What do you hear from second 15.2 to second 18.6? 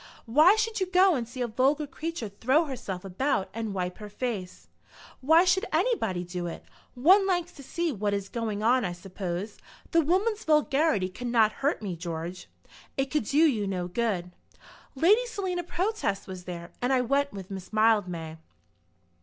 Selina Protest was there, and I went with Miss Mildmay."